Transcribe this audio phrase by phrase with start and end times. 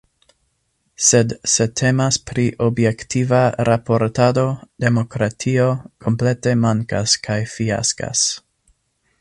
[1.07, 4.47] Sed se temas pri objektiva raportado,
[4.87, 5.69] demokratio
[6.07, 8.29] komplete mankas kaj fiaskas.